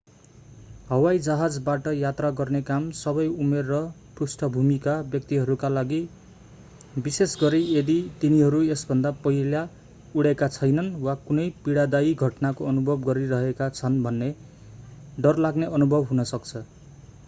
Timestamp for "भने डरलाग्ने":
14.03-15.73